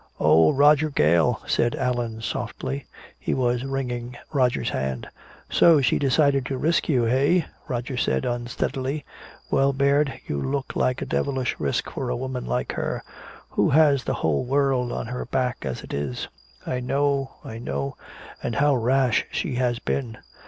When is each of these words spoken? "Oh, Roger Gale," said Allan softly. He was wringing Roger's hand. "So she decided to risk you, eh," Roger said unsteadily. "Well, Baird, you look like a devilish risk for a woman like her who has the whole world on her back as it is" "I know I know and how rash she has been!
"Oh, 0.19 0.51
Roger 0.51 0.89
Gale," 0.89 1.43
said 1.45 1.75
Allan 1.75 2.21
softly. 2.23 2.87
He 3.19 3.35
was 3.35 3.63
wringing 3.63 4.17
Roger's 4.33 4.71
hand. 4.71 5.07
"So 5.47 5.79
she 5.79 5.99
decided 5.99 6.43
to 6.47 6.57
risk 6.57 6.89
you, 6.89 7.07
eh," 7.07 7.43
Roger 7.67 7.97
said 7.97 8.25
unsteadily. 8.25 9.05
"Well, 9.51 9.73
Baird, 9.73 10.19
you 10.25 10.41
look 10.41 10.75
like 10.75 11.03
a 11.03 11.05
devilish 11.05 11.55
risk 11.59 11.87
for 11.91 12.09
a 12.09 12.15
woman 12.17 12.47
like 12.47 12.71
her 12.71 13.03
who 13.49 13.69
has 13.69 14.03
the 14.03 14.15
whole 14.15 14.43
world 14.43 14.91
on 14.91 15.05
her 15.05 15.25
back 15.27 15.57
as 15.61 15.83
it 15.83 15.93
is" 15.93 16.27
"I 16.65 16.79
know 16.79 17.35
I 17.45 17.59
know 17.59 17.95
and 18.41 18.55
how 18.55 18.75
rash 18.75 19.27
she 19.31 19.53
has 19.57 19.77
been! 19.77 20.17